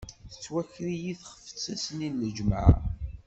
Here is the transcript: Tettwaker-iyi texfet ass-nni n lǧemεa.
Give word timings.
Tettwaker-iyi 0.31 1.13
texfet 1.21 1.65
ass-nni 1.73 2.09
n 2.09 2.17
lǧemεa. 2.29 2.71